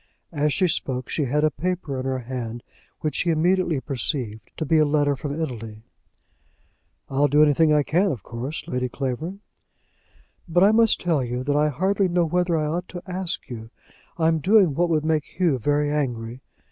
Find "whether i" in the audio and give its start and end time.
12.25-12.65